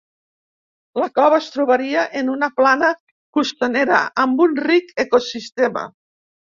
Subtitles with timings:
[1.01, 2.91] La cova es trobaria en una plana
[3.39, 5.91] costanera amb un ric ecosistema.